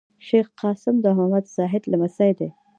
شېخ 0.27 0.47
قاسم 0.61 0.95
د 1.01 1.05
محمد 1.17 1.45
زاهد 1.55 1.83
لمسی 1.91 2.31
دﺉ. 2.39 2.49